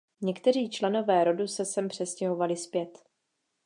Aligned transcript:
Někteří 0.21 0.69
členové 0.69 1.23
rodu 1.23 1.47
se 1.47 1.65
sem 1.65 1.87
přestěhovali 1.87 2.57
zpět. 2.57 3.03